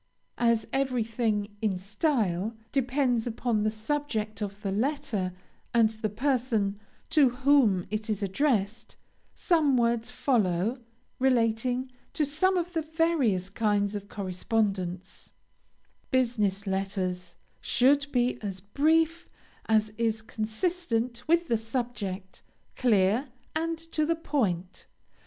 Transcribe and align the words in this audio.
As 0.39 0.65
everything, 0.73 1.49
in 1.61 1.77
style, 1.77 2.55
depends 2.71 3.27
upon 3.27 3.61
the 3.61 3.69
subject 3.69 4.41
of 4.41 4.63
the 4.63 4.71
letter, 4.71 5.31
and 5.75 5.91
the 5.91 6.09
person 6.09 6.79
to 7.11 7.29
whom 7.29 7.85
it 7.91 8.09
is 8.09 8.23
addressed, 8.23 8.95
some 9.35 9.77
words 9.77 10.09
follow, 10.09 10.79
relating 11.19 11.91
to 12.13 12.25
some 12.25 12.57
of 12.57 12.73
the 12.73 12.81
various 12.81 13.51
kinds 13.51 13.93
of 13.93 14.09
correspondence: 14.09 15.33
BUSINESS 16.09 16.65
LETTERS 16.65 17.35
should 17.59 18.11
be 18.11 18.41
as 18.41 18.59
brief 18.59 19.29
as 19.67 19.91
is 19.99 20.23
consistent 20.23 21.27
with 21.27 21.47
the 21.47 21.59
subject; 21.59 22.41
clear, 22.75 23.27
and 23.55 23.77
to 23.91 24.07
the 24.07 24.15
point. 24.15 24.87